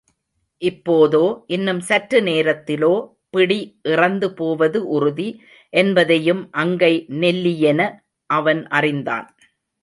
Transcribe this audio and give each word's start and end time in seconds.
இப்போதோ, 0.61 1.19
இன்னும் 1.47 1.79
சற்று 1.79 2.19
நேரத்திலோ 2.21 2.89
பிடி 3.29 3.59
இறந்து 3.83 4.33
போவது 4.33 4.87
உறுதி 4.87 5.29
என்பதையும் 5.73 6.49
அங்கை 6.53 6.93
நெல்லியென 7.19 7.79
அவன் 8.29 8.67
அறிந்தான். 8.71 9.29